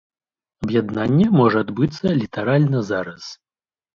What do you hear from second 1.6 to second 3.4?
адбыцца літаральна зараз.